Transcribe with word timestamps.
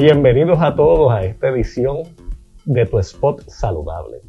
Bienvenidos 0.00 0.60
a 0.62 0.76
todos 0.76 1.12
a 1.12 1.24
esta 1.24 1.48
edición 1.48 2.04
de 2.64 2.86
Tu 2.86 3.00
Spot 3.00 3.42
Saludable. 3.48 4.20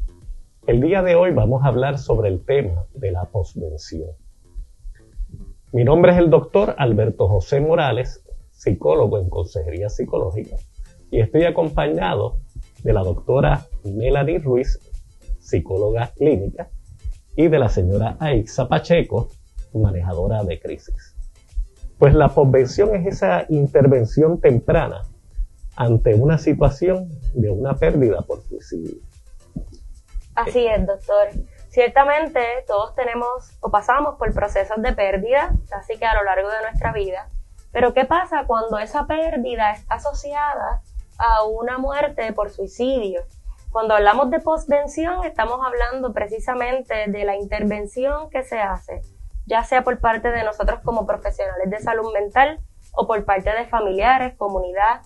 El 0.66 0.80
día 0.80 1.00
de 1.00 1.14
hoy 1.14 1.30
vamos 1.30 1.62
a 1.62 1.68
hablar 1.68 1.96
sobre 1.98 2.28
el 2.28 2.44
tema 2.44 2.86
de 2.92 3.12
la 3.12 3.26
posvención. 3.26 4.10
Mi 5.70 5.84
nombre 5.84 6.10
es 6.10 6.18
el 6.18 6.28
doctor 6.28 6.74
Alberto 6.76 7.28
José 7.28 7.60
Morales, 7.60 8.24
psicólogo 8.50 9.20
en 9.20 9.30
consejería 9.30 9.88
psicológica, 9.88 10.56
y 11.08 11.20
estoy 11.20 11.44
acompañado 11.44 12.38
de 12.82 12.92
la 12.92 13.04
doctora 13.04 13.68
Melanie 13.84 14.40
Ruiz, 14.40 14.80
psicóloga 15.38 16.10
clínica, 16.16 16.68
y 17.36 17.46
de 17.46 17.58
la 17.60 17.68
señora 17.68 18.16
Aixa 18.18 18.66
Pacheco, 18.66 19.28
manejadora 19.72 20.42
de 20.42 20.58
crisis. 20.58 21.14
Pues 21.96 22.12
la 22.12 22.28
posvención 22.30 22.96
es 22.96 23.06
esa 23.06 23.46
intervención 23.48 24.40
temprana 24.40 25.02
ante 25.76 26.14
una 26.14 26.38
situación 26.38 27.08
de 27.34 27.50
una 27.50 27.74
pérdida 27.74 28.22
por 28.22 28.42
suicidio. 28.42 29.00
Así 30.34 30.66
es, 30.66 30.86
doctor. 30.86 31.28
Ciertamente 31.68 32.40
todos 32.66 32.94
tenemos 32.94 33.56
o 33.60 33.70
pasamos 33.70 34.16
por 34.16 34.32
procesos 34.34 34.82
de 34.82 34.92
pérdida, 34.92 35.52
así 35.70 35.96
que 35.98 36.04
a 36.04 36.14
lo 36.14 36.24
largo 36.24 36.48
de 36.48 36.62
nuestra 36.62 36.92
vida. 36.92 37.28
Pero 37.72 37.94
¿qué 37.94 38.04
pasa 38.04 38.44
cuando 38.46 38.78
esa 38.78 39.06
pérdida 39.06 39.72
está 39.72 39.94
asociada 39.94 40.82
a 41.18 41.44
una 41.44 41.78
muerte 41.78 42.32
por 42.32 42.50
suicidio? 42.50 43.22
Cuando 43.70 43.94
hablamos 43.94 44.30
de 44.30 44.40
postvención 44.40 45.24
estamos 45.24 45.60
hablando 45.64 46.12
precisamente 46.12 47.06
de 47.06 47.24
la 47.24 47.36
intervención 47.36 48.28
que 48.30 48.42
se 48.42 48.58
hace, 48.58 49.02
ya 49.46 49.62
sea 49.62 49.84
por 49.84 50.00
parte 50.00 50.30
de 50.32 50.42
nosotros 50.42 50.80
como 50.80 51.06
profesionales 51.06 51.70
de 51.70 51.78
salud 51.78 52.12
mental 52.12 52.58
o 52.92 53.06
por 53.06 53.24
parte 53.24 53.50
de 53.52 53.66
familiares, 53.66 54.34
comunidad, 54.36 55.02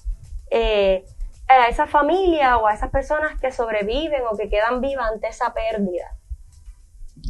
eh, 0.50 1.04
a 1.48 1.68
esa 1.68 1.86
familia 1.86 2.58
o 2.58 2.66
a 2.66 2.74
esas 2.74 2.90
personas 2.90 3.38
que 3.40 3.52
sobreviven 3.52 4.22
o 4.30 4.36
que 4.36 4.48
quedan 4.48 4.80
vivas 4.80 5.10
ante 5.12 5.28
esa 5.28 5.52
pérdida. 5.52 6.16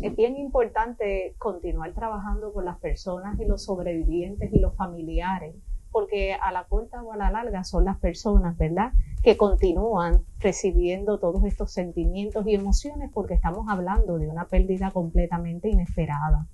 Es 0.03 0.15
bien 0.17 0.37
importante 0.37 1.35
continuar 1.39 1.93
trabajando 1.93 2.53
con 2.53 2.65
las 2.65 2.79
personas 2.79 3.39
y 3.39 3.45
los 3.45 3.65
sobrevivientes 3.65 4.53
y 4.53 4.59
los 4.59 4.75
familiares, 4.77 5.55
porque 5.93 6.35
a 6.35 6.51
la 6.53 6.65
corta 6.65 7.03
o 7.03 7.13
a 7.13 7.17
la 7.17 7.31
larga 7.31 7.63
son 7.65 7.85
las 7.85 7.99
personas, 7.99 8.57
¿verdad?, 8.57 8.93
que 9.23 9.37
continúan 9.37 10.25
recibiendo 10.39 11.19
todos 11.19 11.45
estos 11.45 11.73
sentimientos 11.73 12.47
y 12.47 12.55
emociones 12.55 13.11
porque 13.13 13.35
estamos 13.35 13.67
hablando 13.69 14.19
de 14.19 14.29
una 14.29 14.47
pérdida 14.47 14.91
completamente 14.91 15.69
inesperada 15.69 16.47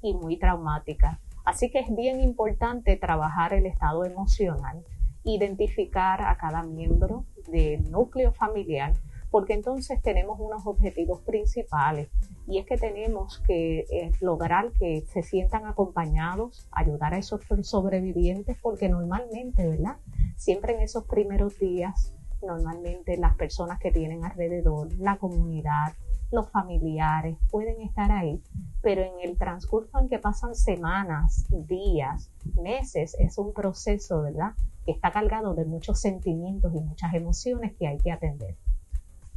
y 0.00 0.14
muy 0.14 0.38
traumática. 0.38 1.20
Así 1.44 1.70
que 1.70 1.80
es 1.80 1.94
bien 1.94 2.20
importante 2.20 2.96
trabajar 2.96 3.52
el 3.52 3.66
estado 3.66 4.04
emocional 4.04 4.84
identificar 5.24 6.22
a 6.22 6.36
cada 6.36 6.62
miembro 6.62 7.24
del 7.48 7.90
núcleo 7.90 8.32
familiar, 8.32 8.94
porque 9.30 9.54
entonces 9.54 10.00
tenemos 10.00 10.38
unos 10.38 10.66
objetivos 10.66 11.20
principales 11.22 12.08
y 12.46 12.58
es 12.58 12.66
que 12.66 12.76
tenemos 12.76 13.42
que 13.46 13.80
eh, 13.90 14.12
lograr 14.20 14.70
que 14.72 15.04
se 15.12 15.22
sientan 15.22 15.66
acompañados, 15.66 16.68
ayudar 16.70 17.14
a 17.14 17.18
esos 17.18 17.40
sobrevivientes, 17.62 18.56
porque 18.60 18.88
normalmente, 18.88 19.66
¿verdad? 19.66 19.96
Siempre 20.36 20.74
en 20.74 20.82
esos 20.82 21.04
primeros 21.04 21.58
días, 21.58 22.14
normalmente 22.42 23.16
las 23.16 23.34
personas 23.34 23.80
que 23.80 23.90
tienen 23.90 24.24
alrededor, 24.24 24.92
la 24.98 25.16
comunidad, 25.16 25.94
los 26.30 26.48
familiares 26.50 27.36
pueden 27.50 27.80
estar 27.80 28.10
ahí, 28.10 28.42
pero 28.82 29.02
en 29.02 29.12
el 29.22 29.36
transcurso 29.38 29.98
en 29.98 30.08
que 30.08 30.18
pasan 30.18 30.54
semanas, 30.54 31.46
días, 31.50 32.30
meses, 32.60 33.16
es 33.18 33.38
un 33.38 33.52
proceso, 33.52 34.22
¿verdad? 34.22 34.52
que 34.84 34.92
está 34.92 35.10
cargado 35.10 35.54
de 35.54 35.64
muchos 35.64 36.00
sentimientos 36.00 36.72
y 36.74 36.80
muchas 36.80 37.14
emociones 37.14 37.72
que 37.78 37.86
hay 37.86 37.98
que 37.98 38.12
atender. 38.12 38.54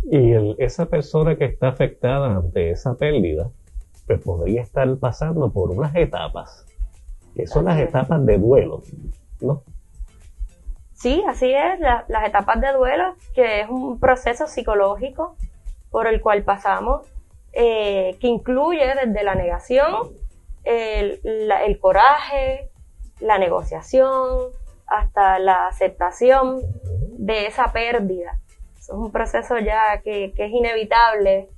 Y 0.04 0.34
esa 0.62 0.86
persona 0.86 1.38
que 1.38 1.46
está 1.46 1.70
afectada 1.70 2.36
ante 2.36 2.72
esa 2.72 2.96
pérdida, 2.96 3.50
pues 4.06 4.22
podría 4.22 4.62
estar 4.62 4.96
pasando 4.98 5.52
por 5.52 5.72
unas 5.72 5.96
etapas, 5.96 6.66
que 7.36 7.48
son 7.48 7.66
las 7.66 7.80
etapas 7.80 8.26
de 8.26 8.38
duelo, 8.38 8.84
¿no? 9.42 9.64
Sí, 10.94 11.24
así 11.28 11.52
es, 11.54 11.80
las 11.80 12.28
etapas 12.28 12.60
de 12.60 12.74
duelo, 12.74 13.16
que 13.36 13.62
es 13.62 13.70
un 13.70 14.00
proceso 14.00 14.48
psicológico 14.48 15.36
por 15.92 16.08
el 16.08 16.22
cual 16.22 16.44
pasamos, 16.44 17.08
eh, 17.54 18.18
que 18.20 18.28
incluye 18.28 18.86
desde 18.96 19.24
la 19.24 19.36
negación, 19.36 20.10
el 20.64 21.80
coraje, 21.80 22.70
la 23.20 23.38
negociación, 23.38 24.52
hasta 24.88 25.38
la 25.40 25.68
aceptación 25.68 26.62
de 27.18 27.46
esa 27.48 27.72
pérdida. 27.72 28.40
es 28.80 28.90
un 28.90 29.12
proceso 29.12 29.60
ya 29.60 30.02
que, 30.02 30.34
es 30.36 30.52
inevitable 30.52 31.50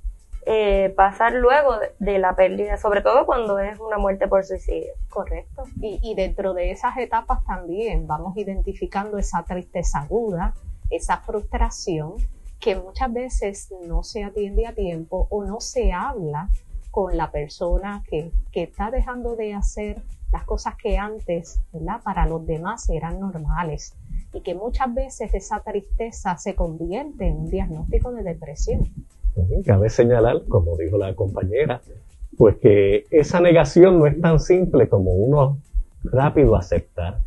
eh, 0.46 0.92
pasar 0.96 1.32
luego 1.34 1.76
de, 1.98 2.18
la 2.18 2.34
pérdida, 2.34 2.76
sobre 2.76 3.02
todo 3.02 3.26
cuando 3.26 3.58
es 3.58 3.78
una 3.78 3.98
muerte 3.98 4.26
por 4.26 4.44
suicidio. 4.44 4.92
Correcto. 5.08 5.64
Y, 5.80 6.00
y 6.02 6.14
dentro 6.14 6.54
de 6.54 6.72
esas 6.72 6.96
etapas 6.98 7.44
también 7.44 8.06
vamos 8.06 8.36
identificando 8.36 9.18
esa 9.18 9.44
tristeza 9.44 10.00
aguda, 10.00 10.54
esa 10.90 11.18
frustración 11.18 12.16
que 12.60 12.76
muchas 12.76 13.12
veces 13.12 13.72
no 13.86 14.02
se 14.02 14.22
atiende 14.22 14.66
a 14.66 14.74
tiempo 14.74 15.26
o 15.30 15.44
no 15.44 15.60
se 15.60 15.92
habla 15.92 16.50
con 16.90 17.16
la 17.16 17.30
persona 17.30 18.02
que, 18.08 18.32
que 18.52 18.64
está 18.64 18.90
dejando 18.90 19.36
de 19.36 19.54
hacer 19.54 20.02
las 20.32 20.44
cosas 20.44 20.74
que 20.76 20.98
antes, 20.98 21.60
¿verdad? 21.72 22.00
Para 22.04 22.26
los 22.26 22.46
demás 22.46 22.88
eran 22.90 23.18
normales 23.18 23.96
y 24.32 24.40
que 24.42 24.54
muchas 24.54 24.92
veces 24.94 25.32
esa 25.34 25.60
tristeza 25.60 26.36
se 26.36 26.54
convierte 26.54 27.26
en 27.26 27.36
un 27.36 27.50
diagnóstico 27.50 28.12
de 28.12 28.22
depresión. 28.22 28.88
Cabe 29.64 29.90
señalar, 29.90 30.44
como 30.48 30.76
dijo 30.76 30.98
la 30.98 31.14
compañera, 31.14 31.80
pues 32.36 32.56
que 32.56 33.06
esa 33.10 33.40
negación 33.40 33.98
no 33.98 34.06
es 34.06 34.20
tan 34.20 34.38
simple 34.38 34.88
como 34.88 35.12
uno 35.12 35.58
rápido 36.04 36.56
aceptar. 36.56 37.20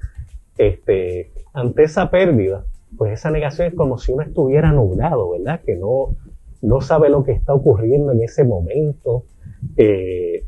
Este, 0.58 1.32
ante 1.54 1.84
esa 1.84 2.10
pérdida, 2.10 2.66
pues 2.98 3.14
esa 3.14 3.32
negación 3.32 3.68
es 3.68 3.76
como 3.76 3.98
si 3.98 4.12
uno 4.12 4.24
estuviera 4.24 4.72
nublado, 4.72 5.32
¿verdad? 5.32 5.62
Que 5.66 5.76
no, 5.76 6.16
no 6.62 6.82
sabe 6.82 7.10
lo 7.10 7.24
que 7.24 7.34
está 7.34 7.54
ocurriendo 7.54 8.12
en 8.12 8.24
ese 8.24 8.44
momento. 8.44 9.26
Eh, 9.78 10.46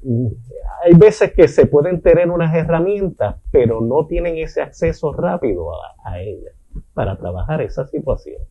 hay 0.83 0.93
veces 0.93 1.33
que 1.33 1.47
se 1.47 1.65
pueden 1.65 2.01
tener 2.01 2.29
unas 2.29 2.53
herramientas, 2.55 3.37
pero 3.51 3.81
no 3.81 4.05
tienen 4.07 4.37
ese 4.37 4.61
acceso 4.61 5.13
rápido 5.13 5.71
a, 6.03 6.19
ellas 6.19 6.53
para 6.93 7.17
trabajar 7.17 7.61
esa 7.61 7.85
situación. 7.85 8.41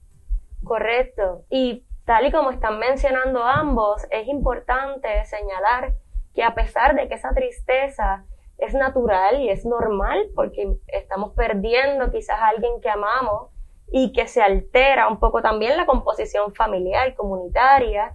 Correcto. 0.63 1.45
Y 1.51 1.87
tal 2.05 2.27
y 2.27 2.33
como 2.33 2.51
están 2.51 2.79
mencionando 2.79 3.43
ambos, 3.43 4.07
es 4.11 4.29
importante 4.29 5.09
señalar 5.25 5.95
que 6.35 6.43
a 6.43 6.55
pesar 6.55 6.97
de 6.97 7.09
que 7.09 7.15
esa 7.15 7.33
tristeza 7.33 8.25
es 8.59 8.75
natural 8.75 9.41
y 9.41 9.51
es 9.51 9.65
normal, 9.65 10.27
porque 10.35 10.77
estamos 10.89 11.33
perdiendo 11.35 12.11
quizás 12.11 12.39
a 12.41 12.49
alguien 12.49 12.81
que 12.81 12.89
amamos 12.89 13.54
y 13.91 14.13
que 14.13 14.27
se 14.27 14.43
altera 14.43 15.09
un 15.09 15.19
poco 15.19 15.43
también 15.43 15.77
la 15.77 15.87
composición 15.87 16.55
familiar, 16.55 17.15
comunitaria, 17.15 18.13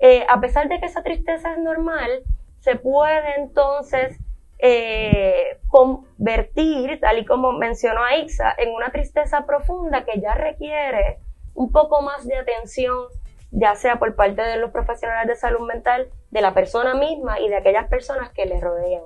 eh, 0.00 0.24
a 0.28 0.40
pesar 0.40 0.68
de 0.68 0.78
que 0.78 0.86
esa 0.86 1.02
tristeza 1.02 1.52
es 1.52 1.58
normal, 1.58 2.22
se 2.60 2.76
puede 2.76 3.36
entonces 3.38 4.18
eh, 4.58 5.58
convertir, 5.68 6.98
tal 7.00 7.18
y 7.18 7.24
como 7.24 7.52
mencionó 7.52 8.02
Aixa, 8.04 8.54
en 8.58 8.74
una 8.74 8.90
tristeza 8.90 9.46
profunda 9.46 10.04
que 10.04 10.20
ya 10.20 10.34
requiere 10.34 11.18
un 11.54 11.72
poco 11.72 12.02
más 12.02 12.26
de 12.26 12.36
atención, 12.36 13.06
ya 13.50 13.74
sea 13.74 13.98
por 13.98 14.14
parte 14.14 14.42
de 14.42 14.56
los 14.56 14.70
profesionales 14.70 15.28
de 15.28 15.36
salud 15.36 15.66
mental, 15.66 16.08
de 16.30 16.40
la 16.40 16.54
persona 16.54 16.94
misma 16.94 17.40
y 17.40 17.48
de 17.48 17.56
aquellas 17.56 17.88
personas 17.88 18.30
que 18.32 18.46
le 18.46 18.60
rodean. 18.60 19.02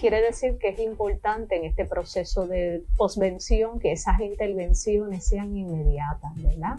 Quiere 0.00 0.22
decir 0.22 0.56
que 0.56 0.70
es 0.70 0.78
importante 0.78 1.56
en 1.56 1.66
este 1.66 1.84
proceso 1.84 2.46
de 2.46 2.82
posvención 2.96 3.78
que 3.78 3.92
esas 3.92 4.18
intervenciones 4.20 5.26
sean 5.26 5.54
inmediatas, 5.54 6.42
¿verdad? 6.42 6.78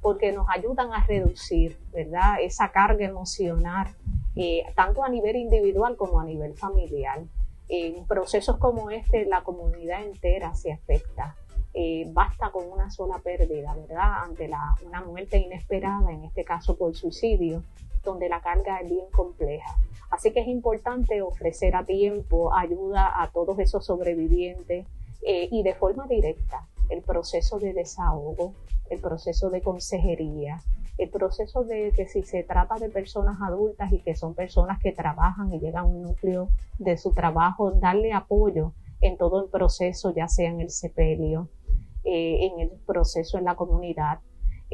Porque 0.00 0.32
nos 0.32 0.46
ayudan 0.48 0.90
a 0.94 1.04
reducir, 1.04 1.76
¿verdad? 1.92 2.36
Esa 2.40 2.70
carga 2.70 3.04
emocional 3.04 3.88
eh, 4.36 4.64
tanto 4.74 5.04
a 5.04 5.10
nivel 5.10 5.36
individual 5.36 5.96
como 5.96 6.18
a 6.18 6.24
nivel 6.24 6.54
familiar. 6.54 7.20
En 7.68 8.06
procesos 8.06 8.56
como 8.56 8.88
este, 8.90 9.26
la 9.26 9.42
comunidad 9.42 10.02
entera 10.04 10.54
se 10.54 10.72
afecta. 10.72 11.36
Eh, 11.74 12.06
basta 12.12 12.50
con 12.52 12.70
una 12.70 12.90
sola 12.90 13.18
pérdida, 13.18 13.74
¿verdad? 13.74 14.24
Ante 14.24 14.50
una 14.86 15.02
muerte 15.02 15.36
inesperada, 15.36 16.10
en 16.10 16.24
este 16.24 16.42
caso 16.42 16.74
por 16.78 16.94
suicidio, 16.94 17.62
donde 18.02 18.28
la 18.28 18.40
carga 18.40 18.80
es 18.80 18.88
bien 18.88 19.06
compleja. 19.12 19.76
Así 20.10 20.32
que 20.32 20.40
es 20.40 20.48
importante 20.48 21.22
ofrecer 21.22 21.74
a 21.74 21.84
tiempo 21.84 22.54
ayuda 22.54 23.22
a 23.22 23.30
todos 23.30 23.58
esos 23.58 23.86
sobrevivientes 23.86 24.86
eh, 25.22 25.48
y 25.50 25.62
de 25.62 25.74
forma 25.74 26.06
directa 26.06 26.66
el 26.90 27.02
proceso 27.02 27.58
de 27.58 27.72
desahogo, 27.72 28.52
el 28.90 29.00
proceso 29.00 29.48
de 29.48 29.62
consejería, 29.62 30.60
el 30.98 31.08
proceso 31.08 31.64
de 31.64 31.92
que 31.92 32.06
si 32.06 32.22
se 32.22 32.42
trata 32.42 32.76
de 32.76 32.90
personas 32.90 33.40
adultas 33.40 33.92
y 33.92 34.00
que 34.00 34.14
son 34.14 34.34
personas 34.34 34.78
que 34.80 34.92
trabajan 34.92 35.52
y 35.54 35.58
llegan 35.58 35.84
a 35.84 35.88
un 35.88 36.02
núcleo 36.02 36.48
de 36.78 36.98
su 36.98 37.12
trabajo, 37.12 37.70
darle 37.70 38.12
apoyo 38.12 38.72
en 39.00 39.16
todo 39.16 39.42
el 39.42 39.48
proceso, 39.48 40.12
ya 40.14 40.28
sea 40.28 40.50
en 40.50 40.60
el 40.60 40.70
sepelio, 40.70 41.48
eh, 42.04 42.46
en 42.46 42.60
el 42.60 42.70
proceso 42.86 43.38
en 43.38 43.44
la 43.44 43.54
comunidad, 43.54 44.20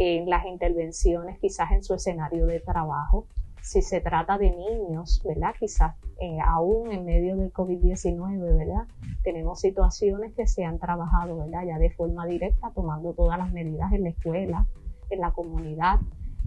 en 0.01 0.31
las 0.31 0.47
intervenciones 0.47 1.39
quizás 1.41 1.73
en 1.73 1.83
su 1.83 1.93
escenario 1.95 2.47
de 2.47 2.61
trabajo. 2.61 3.27
Si 3.61 3.83
se 3.83 4.01
trata 4.01 4.39
de 4.39 4.51
niños, 4.51 5.21
¿verdad? 5.25 5.55
Quizás 5.59 5.97
eh, 6.21 6.39
aún 6.45 6.93
en 6.93 7.05
medio 7.05 7.37
del 7.37 7.53
COVID-19, 7.53 8.57
¿verdad? 8.57 8.87
Tenemos 9.25 9.61
situaciones 9.61 10.33
que 10.35 10.47
se 10.47 10.65
han 10.65 10.79
trabajado, 10.79 11.37
¿verdad? 11.39 11.65
Ya 11.67 11.79
de 11.79 11.91
forma 11.91 12.27
directa, 12.27 12.71
tomando 12.75 13.13
todas 13.13 13.39
las 13.39 13.53
medidas 13.53 13.93
en 13.93 14.05
la 14.05 14.11
escuela, 14.11 14.67
en 15.11 15.21
la 15.21 15.33
comunidad, 15.33 15.99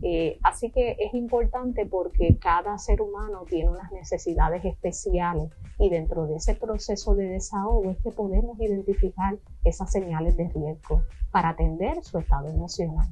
eh, 0.04 0.40
así 0.42 0.72
que 0.72 0.98
es 1.00 1.14
importante 1.14 1.86
porque 1.86 2.38
cada 2.40 2.78
ser 2.80 3.02
humano 3.02 3.44
tiene 3.48 3.70
unas 3.70 3.92
necesidades 3.92 4.66
especiales 4.66 5.52
y 5.78 5.90
dentro 5.90 6.26
de 6.26 6.38
ese 6.38 6.56
proceso 6.56 7.14
de 7.14 7.28
desahogo 7.28 7.92
es 7.92 7.98
que 7.98 8.10
podemos 8.10 8.60
identificar 8.60 9.38
esas 9.64 9.92
señales 9.92 10.36
de 10.38 10.50
riesgo 10.50 11.04
para 11.32 11.50
atender 11.50 12.04
su 12.04 12.18
estado 12.18 12.50
emocional. 12.50 13.08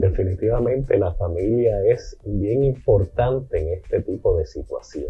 Definitivamente 0.00 0.98
la 0.98 1.12
familia 1.14 1.84
es 1.84 2.16
bien 2.24 2.64
importante 2.64 3.58
en 3.58 3.74
este 3.74 4.00
tipo 4.02 4.36
de 4.36 4.46
situación. 4.46 5.08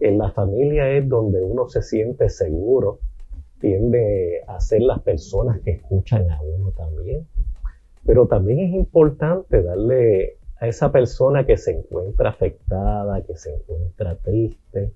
En 0.00 0.18
la 0.18 0.30
familia 0.30 0.90
es 0.90 1.08
donde 1.08 1.42
uno 1.42 1.68
se 1.68 1.82
siente 1.82 2.28
seguro, 2.28 2.98
tiende 3.60 4.42
a 4.46 4.60
ser 4.60 4.82
las 4.82 5.00
personas 5.00 5.60
que 5.60 5.70
escuchan 5.70 6.30
a 6.30 6.42
uno 6.42 6.70
también 6.72 7.26
pero 8.04 8.26
también 8.26 8.58
es 8.60 8.74
importante 8.74 9.62
darle 9.62 10.36
a 10.60 10.68
esa 10.68 10.92
persona 10.92 11.46
que 11.46 11.56
se 11.56 11.72
encuentra 11.72 12.30
afectada, 12.30 13.22
que 13.22 13.36
se 13.36 13.54
encuentra 13.54 14.16
triste, 14.16 14.92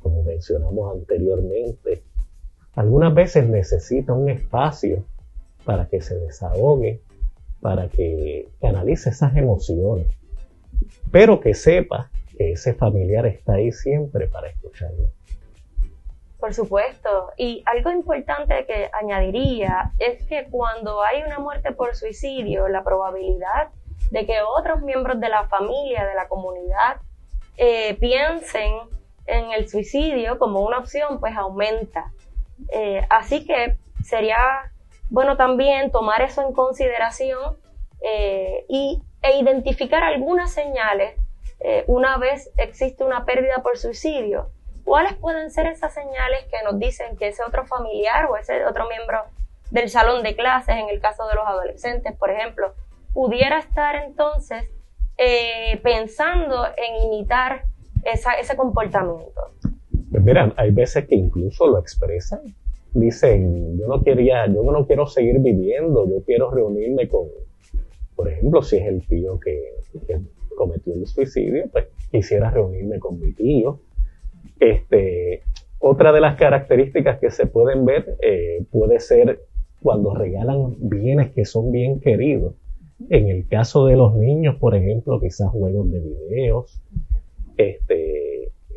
como 0.00 0.22
mencionamos 0.22 0.94
anteriormente, 0.94 2.02
algunas 2.74 3.14
veces 3.14 3.48
necesita 3.48 4.12
un 4.12 4.28
espacio 4.28 5.04
para 5.64 5.88
que 5.88 6.00
se 6.02 6.18
desahogue, 6.18 7.00
para 7.64 7.88
que 7.88 8.46
canalice 8.60 9.08
esas 9.08 9.34
emociones, 9.34 10.06
pero 11.10 11.40
que 11.40 11.54
sepa 11.54 12.10
que 12.36 12.52
ese 12.52 12.74
familiar 12.74 13.24
está 13.24 13.54
ahí 13.54 13.72
siempre 13.72 14.26
para 14.26 14.50
escucharlo. 14.50 15.04
Por 16.38 16.52
supuesto. 16.52 17.30
Y 17.38 17.62
algo 17.64 17.90
importante 17.90 18.66
que 18.66 18.90
añadiría 18.92 19.92
es 19.98 20.26
que 20.26 20.44
cuando 20.50 21.02
hay 21.02 21.22
una 21.22 21.38
muerte 21.38 21.72
por 21.72 21.94
suicidio, 21.94 22.68
la 22.68 22.84
probabilidad 22.84 23.68
de 24.10 24.26
que 24.26 24.42
otros 24.42 24.82
miembros 24.82 25.18
de 25.18 25.30
la 25.30 25.48
familia, 25.48 26.04
de 26.04 26.14
la 26.14 26.28
comunidad, 26.28 27.00
eh, 27.56 27.94
piensen 27.94 28.74
en 29.24 29.52
el 29.52 29.70
suicidio 29.70 30.38
como 30.38 30.60
una 30.60 30.80
opción, 30.80 31.18
pues 31.18 31.34
aumenta. 31.34 32.12
Eh, 32.68 33.06
así 33.08 33.46
que 33.46 33.78
sería 34.04 34.36
bueno 35.10 35.36
también 35.36 35.90
tomar 35.90 36.22
eso 36.22 36.42
en 36.42 36.52
consideración 36.52 37.56
eh, 38.02 38.64
y, 38.68 39.02
e 39.22 39.38
identificar 39.38 40.02
algunas 40.02 40.52
señales 40.52 41.18
una 41.86 42.18
vez 42.18 42.50
existe 42.58 43.04
una 43.04 43.24
pérdida 43.24 43.62
por 43.62 43.78
suicidio 43.78 44.50
¿Cuáles 44.84 45.14
pueden 45.14 45.50
ser 45.50 45.66
esas 45.66 45.94
señales 45.94 46.44
que 46.50 46.62
nos 46.62 46.78
dicen 46.78 47.16
que 47.16 47.28
ese 47.28 47.42
otro 47.42 47.66
familiar 47.66 48.26
o 48.26 48.36
ese 48.36 48.66
otro 48.66 48.86
miembro 48.86 49.24
del 49.70 49.88
salón 49.88 50.22
de 50.22 50.36
clases, 50.36 50.76
en 50.76 50.90
el 50.90 51.00
caso 51.00 51.26
de 51.26 51.34
los 51.34 51.46
adolescentes, 51.46 52.14
por 52.16 52.30
ejemplo, 52.30 52.74
pudiera 53.14 53.58
estar 53.58 53.96
entonces 53.96 54.68
eh, 55.16 55.80
pensando 55.82 56.66
en 56.76 57.06
imitar 57.06 57.64
ese 58.04 58.56
comportamiento? 58.56 59.52
Pues 60.10 60.22
mira, 60.22 60.52
hay 60.56 60.70
veces 60.70 61.06
que 61.08 61.14
incluso 61.14 61.66
lo 61.66 61.78
expresan. 61.78 62.40
Dicen, 62.94 63.76
yo 63.78 63.86
no 63.88 64.02
quería, 64.02 64.46
yo 64.46 64.62
no 64.62 64.86
quiero 64.86 65.06
seguir 65.06 65.40
viviendo, 65.40 66.08
yo 66.08 66.22
quiero 66.24 66.50
reunirme 66.50 67.08
con, 67.08 67.26
por 68.14 68.30
ejemplo, 68.30 68.62
si 68.62 68.76
es 68.76 68.86
el 68.86 69.06
tío 69.06 69.38
que, 69.38 69.74
cometió 70.56 70.94
el 70.94 71.04
suicidio, 71.06 71.64
pues 71.72 71.86
quisiera 72.10 72.50
reunirme 72.50 73.00
con 73.00 73.18
mi 73.18 73.32
tío 73.32 73.80
este, 74.60 75.42
otra 75.78 76.12
de 76.12 76.20
las 76.20 76.36
características 76.36 77.18
que 77.18 77.30
se 77.30 77.46
pueden 77.46 77.84
ver 77.84 78.16
eh, 78.22 78.64
puede 78.70 79.00
ser 79.00 79.40
cuando 79.82 80.14
regalan 80.14 80.76
bienes 80.78 81.32
que 81.32 81.44
son 81.44 81.70
bien 81.70 82.00
queridos. 82.00 82.54
En 83.10 83.28
el 83.28 83.46
caso 83.48 83.86
de 83.86 83.96
los 83.96 84.14
niños, 84.14 84.56
por 84.56 84.74
ejemplo, 84.74 85.20
quizás 85.20 85.50
juegos 85.50 85.90
de 85.90 86.00
videos. 86.00 86.80
Este, 87.56 88.13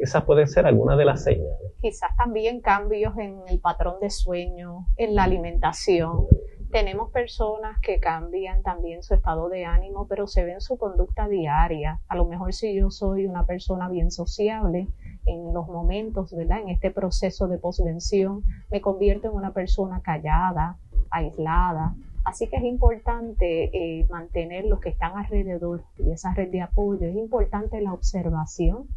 esas 0.08 0.24
pueden 0.24 0.48
ser 0.48 0.66
algunas 0.66 0.98
de 0.98 1.06
las 1.06 1.24
señales. 1.24 1.74
Quizás 1.82 2.16
también 2.16 2.62
cambios 2.62 3.18
en 3.18 3.42
el 3.48 3.60
patrón 3.60 4.00
de 4.02 4.10
sueño, 4.10 4.88
en 4.98 5.16
la 5.16 5.24
alimentación. 5.24 6.26
Tenemos 6.72 7.12
personas 7.12 7.80
que 7.82 8.00
cambian 8.00 8.62
también 8.62 9.04
su 9.04 9.14
estado 9.14 9.48
de 9.48 9.66
ánimo, 9.66 10.08
pero 10.08 10.28
se 10.28 10.44
ven 10.44 10.60
su 10.60 10.78
conducta 10.78 11.28
diaria. 11.28 12.02
A 12.08 12.16
lo 12.16 12.26
mejor 12.26 12.54
si 12.54 12.74
yo 12.74 12.90
soy 12.90 13.26
una 13.26 13.46
persona 13.46 13.88
bien 13.88 14.12
sociable, 14.12 14.88
en 15.26 15.54
los 15.54 15.68
momentos, 15.68 16.34
¿verdad? 16.34 16.62
En 16.62 16.70
este 16.70 16.90
proceso 16.90 17.48
de 17.48 17.58
posvención, 17.58 18.44
me 18.72 18.82
convierto 18.82 19.28
en 19.28 19.36
una 19.36 19.54
persona 19.54 20.02
callada, 20.02 20.78
aislada. 21.10 21.96
Así 22.28 22.48
que 22.48 22.58
es 22.58 22.64
importante 22.64 23.70
eh, 23.72 24.06
mantener 24.10 24.66
los 24.66 24.82
que 24.82 24.90
están 24.90 25.16
alrededor 25.16 25.86
y 25.98 26.12
esa 26.12 26.34
red 26.34 26.52
de 26.52 26.60
apoyo. 26.60 27.08
Es 27.08 27.16
importante 27.16 27.80
la 27.80 27.94
observación 27.94 28.90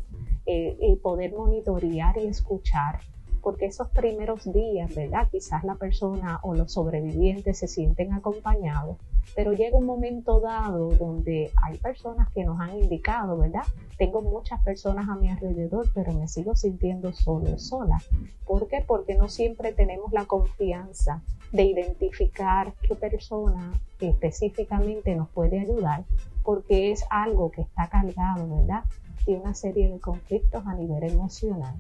eh, 0.47 0.77
y 0.81 0.97
poder 0.97 1.33
monitorear 1.33 2.19
y 2.19 2.27
escuchar 2.27 2.99
porque 3.41 3.67
esos 3.67 3.89
primeros 3.91 4.53
días, 4.53 4.93
¿verdad? 4.97 5.29
Quizás 5.31 5.63
la 5.63 5.77
persona 5.77 6.41
o 6.43 6.55
los 6.55 6.73
sobrevivientes 6.73 7.57
se 7.57 7.69
sienten 7.69 8.13
acompañados, 8.13 8.99
pero 9.37 9.53
llega 9.53 9.79
un 9.79 9.87
momento 9.87 10.41
dado 10.41 10.91
donde 10.91 11.53
hay 11.63 11.79
personas 11.79 12.29
que 12.35 12.45
nos 12.45 12.61
han 12.61 12.81
indicado, 12.81 13.39
¿verdad? 13.39 13.63
Tengo 13.97 14.23
muchas 14.23 14.61
personas 14.65 15.09
a 15.09 15.15
mi 15.15 15.31
alrededor, 15.31 15.87
pero 15.95 16.13
me 16.13 16.27
sigo 16.27 16.57
sintiendo 16.57 17.13
solo, 17.13 17.59
sola. 17.59 18.03
¿Por 18.45 18.67
qué? 18.67 18.85
Porque 18.87 19.15
no 19.15 19.29
siempre 19.29 19.73
tenemos 19.73 20.13
la 20.13 20.27
confianza 20.27 21.23
de 21.53 21.65
identificar 21.65 22.73
qué 22.83 22.95
persona 22.95 23.73
específicamente 24.01 25.15
nos 25.15 25.29
puede 25.29 25.61
ayudar, 25.61 26.05
porque 26.43 26.93
es 26.93 27.05
algo 27.11 27.51
que 27.51 27.63
está 27.63 27.89
cargado, 27.89 28.49
¿verdad? 28.57 28.85
De 29.27 29.35
una 29.35 29.55
serie 29.55 29.91
de 29.91 30.01
conflictos 30.01 30.67
a 30.67 30.75
nivel 30.75 31.05
emocional. 31.05 31.75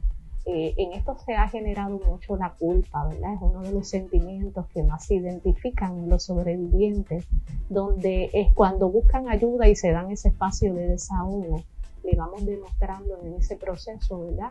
Eh, 0.46 0.74
en 0.78 0.92
esto 0.92 1.16
se 1.24 1.34
ha 1.34 1.48
generado 1.48 2.00
mucho 2.04 2.36
la 2.36 2.50
culpa, 2.50 3.06
¿verdad? 3.06 3.34
Es 3.34 3.40
uno 3.42 3.60
de 3.62 3.72
los 3.72 3.88
sentimientos 3.88 4.66
que 4.72 4.82
más 4.82 5.06
se 5.06 5.16
identifican 5.16 5.98
en 5.98 6.08
los 6.08 6.24
sobrevivientes, 6.24 7.26
donde 7.68 8.30
es 8.32 8.52
cuando 8.54 8.88
buscan 8.88 9.28
ayuda 9.28 9.68
y 9.68 9.76
se 9.76 9.92
dan 9.92 10.10
ese 10.10 10.28
espacio 10.28 10.74
de 10.74 10.88
desahogo, 10.88 11.62
le 12.02 12.16
vamos 12.16 12.44
demostrando 12.44 13.18
en 13.22 13.34
ese 13.34 13.56
proceso, 13.56 14.26
¿verdad? 14.26 14.50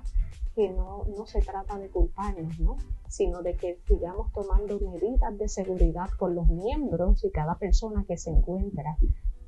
Que 0.56 0.70
no, 0.70 1.06
no 1.06 1.26
se 1.26 1.42
trata 1.42 1.78
de 1.78 1.90
culparnos, 1.90 2.60
¿no? 2.60 2.78
Sino 3.08 3.42
de 3.42 3.56
que 3.56 3.80
sigamos 3.88 4.32
tomando 4.34 4.80
medidas 4.80 5.38
de 5.38 5.48
seguridad 5.48 6.10
con 6.18 6.36
los 6.36 6.48
miembros 6.48 7.24
y 7.24 7.32
cada 7.32 7.56
persona 7.58 8.04
que 8.08 8.18
se 8.18 8.32
encuentra 8.32 8.98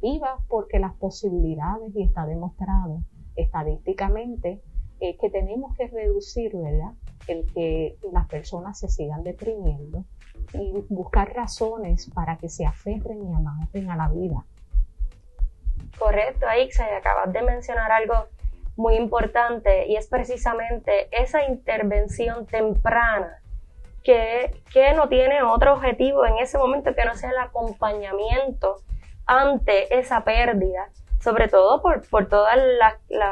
viva 0.02 0.38
porque 0.48 0.80
las 0.80 0.94
posibilidades, 0.96 1.96
y 1.96 2.04
está 2.04 2.26
demostrado 2.26 3.04
estadísticamente, 3.36 4.62
eh, 5.00 5.18
que 5.18 5.30
tenemos 5.30 5.76
que 5.76 5.88
reducir, 5.88 6.56
¿verdad? 6.56 6.94
El 7.28 7.46
que 7.54 7.98
las 8.12 8.28
personas 8.28 8.80
se 8.80 8.88
sigan 8.88 9.24
deprimiendo 9.24 10.06
y 10.54 10.74
buscar 10.90 11.34
razones 11.34 12.10
para 12.14 12.38
que 12.38 12.50
se 12.50 12.66
aferren 12.66 13.28
y 13.28 13.34
amanten 13.34 13.90
a 13.90 13.96
la 13.96 14.10
vida. 14.10 14.46
Correcto, 15.98 16.48
Aixa, 16.48 16.86
y 16.92 16.96
acabas 16.96 17.32
de 17.32 17.42
mencionar 17.42 17.92
algo 17.92 18.14
muy 18.82 18.96
importante 18.96 19.88
y 19.88 19.96
es 19.96 20.08
precisamente 20.08 21.08
esa 21.12 21.46
intervención 21.46 22.48
temprana 22.48 23.42
que, 24.04 24.52
que, 24.74 24.94
no 24.94 25.08
tiene 25.08 25.44
otro 25.44 25.74
objetivo 25.74 26.26
en 26.26 26.38
ese 26.40 26.58
momento 26.58 26.96
que 26.96 27.06
no 27.06 27.14
sea 27.16 27.30
el 27.30 27.38
acompañamiento 27.38 28.78
ante 29.28 30.00
esa 30.00 30.24
pérdida 30.24 30.90
sobre 31.22 31.48
todo 31.48 31.82
por, 31.82 32.08
por 32.10 32.28
todos 32.28 32.50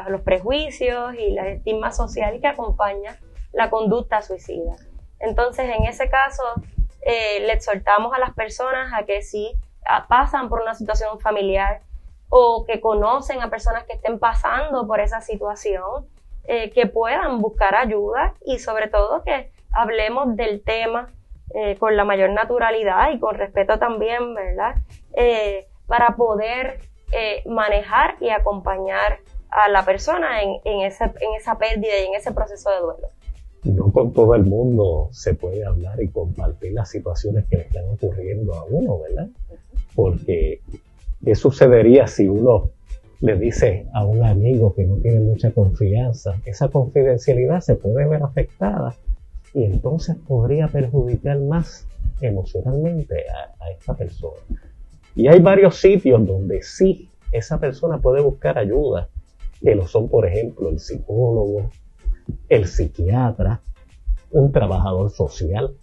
los 0.08 0.20
prejuicios 0.22 1.14
y 1.14 1.32
la 1.32 1.48
estigma 1.48 1.90
social 1.90 2.40
que 2.40 2.46
acompaña 2.46 3.18
la 3.52 3.68
conducta 3.68 4.22
suicida. 4.22 4.76
Entonces, 5.18 5.68
en 5.76 5.84
ese 5.84 6.08
caso, 6.08 6.42
eh, 7.02 7.40
le 7.40 7.52
exhortamos 7.52 8.14
a 8.14 8.20
las 8.20 8.32
personas 8.34 8.92
a 8.94 9.04
que 9.04 9.22
si 9.22 9.52
pasan 10.08 10.48
por 10.48 10.62
una 10.62 10.74
situación 10.74 11.18
familiar 11.18 11.80
o 12.30 12.64
que 12.66 12.80
conocen 12.80 13.42
a 13.42 13.50
personas 13.50 13.84
que 13.84 13.92
estén 13.92 14.18
pasando 14.18 14.86
por 14.86 15.00
esa 15.00 15.20
situación, 15.20 16.06
eh, 16.44 16.70
que 16.70 16.86
puedan 16.86 17.40
buscar 17.40 17.74
ayuda 17.74 18.34
y 18.46 18.58
sobre 18.58 18.88
todo 18.88 19.22
que 19.22 19.52
hablemos 19.72 20.34
del 20.36 20.62
tema 20.62 21.12
eh, 21.54 21.76
con 21.76 21.96
la 21.96 22.04
mayor 22.04 22.30
naturalidad 22.30 23.12
y 23.12 23.20
con 23.20 23.34
respeto 23.34 23.78
también, 23.78 24.34
¿verdad? 24.34 24.76
para 25.86 26.14
poder 26.14 26.78
eh, 27.12 27.42
manejar 27.44 28.16
y 28.20 28.30
acompañar 28.30 29.18
a 29.50 29.68
la 29.68 29.84
persona 29.84 30.42
en, 30.42 30.80
ese, 30.82 31.04
en 31.04 31.34
esa 31.36 31.58
pérdida 31.58 32.00
y 32.00 32.06
en 32.06 32.14
ese 32.14 32.30
proceso 32.30 32.70
de 32.70 32.78
duelo. 32.78 33.08
no 33.64 33.92
con 33.92 34.12
todo 34.12 34.36
el 34.36 34.44
mundo 34.44 35.08
se 35.10 35.34
puede 35.34 35.66
hablar 35.66 36.00
y 36.00 36.08
compartir 36.08 36.72
las 36.72 36.88
situaciones 36.88 37.46
que 37.50 37.56
le 37.56 37.62
están 37.64 37.82
ocurriendo 37.88 38.54
a 38.54 38.64
uno, 38.64 39.00
¿verdad? 39.00 39.28
Porque, 39.96 40.60
¿qué 41.24 41.34
sucedería 41.34 42.06
si 42.06 42.28
uno 42.28 42.70
le 43.20 43.36
dice 43.36 43.86
a 43.92 44.04
un 44.04 44.24
amigo 44.24 44.74
que 44.74 44.84
no 44.84 44.96
tiene 44.96 45.20
mucha 45.20 45.50
confianza? 45.50 46.40
Esa 46.44 46.68
confidencialidad 46.68 47.60
se 47.60 47.76
puede 47.76 48.06
ver 48.06 48.22
afectada 48.22 48.94
y 49.52 49.64
entonces 49.64 50.16
podría 50.26 50.68
perjudicar 50.68 51.38
más 51.40 51.86
emocionalmente 52.20 53.24
a, 53.28 53.64
a 53.64 53.70
esta 53.70 53.94
persona. 53.94 54.40
Y 55.14 55.26
hay 55.26 55.40
varios 55.40 55.76
sitios 55.76 56.24
donde 56.26 56.62
sí 56.62 57.08
esa 57.32 57.58
persona 57.58 57.98
puede 57.98 58.20
buscar 58.20 58.58
ayuda, 58.58 59.08
que 59.60 59.74
lo 59.74 59.86
son, 59.86 60.08
por 60.08 60.26
ejemplo, 60.26 60.68
el 60.70 60.78
psicólogo, 60.78 61.70
el 62.48 62.66
psiquiatra, 62.66 63.60
un 64.30 64.52
trabajador 64.52 65.10
social. 65.10 65.74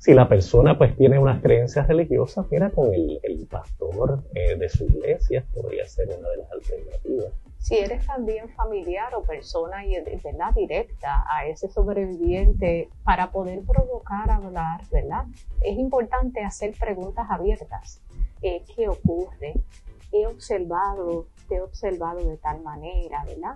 Si 0.00 0.14
la 0.14 0.26
persona 0.26 0.78
pues 0.78 0.96
tiene 0.96 1.18
unas 1.18 1.42
creencias 1.42 1.86
religiosas, 1.86 2.46
mira 2.50 2.70
con 2.70 2.90
el, 2.94 3.46
pastor 3.50 4.24
eh, 4.34 4.56
de 4.56 4.66
su 4.70 4.84
iglesia, 4.86 5.44
podría 5.52 5.86
ser 5.86 6.08
una 6.08 6.26
de 6.30 6.36
las 6.38 6.52
alternativas. 6.52 7.34
Si 7.58 7.76
eres 7.76 8.06
también 8.06 8.48
familiar 8.48 9.14
o 9.14 9.22
persona 9.22 9.84
¿verdad? 10.24 10.54
directa 10.54 11.26
a 11.30 11.44
ese 11.44 11.68
sobreviviente 11.68 12.88
para 13.04 13.30
poder 13.30 13.60
provocar 13.60 14.30
hablar, 14.30 14.80
¿verdad? 14.90 15.26
Es 15.62 15.76
importante 15.76 16.42
hacer 16.42 16.72
preguntas 16.80 17.26
abiertas. 17.28 18.00
Eh, 18.40 18.62
¿Qué 18.74 18.88
ocurre? 18.88 19.52
He 20.12 20.26
observado, 20.26 21.26
te 21.46 21.56
he 21.56 21.60
observado 21.60 22.24
de 22.24 22.38
tal 22.38 22.62
manera, 22.62 23.22
¿verdad? 23.26 23.54